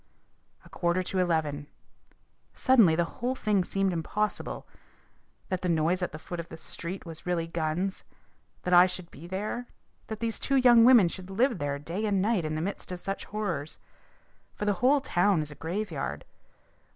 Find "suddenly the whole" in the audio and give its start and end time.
2.55-3.35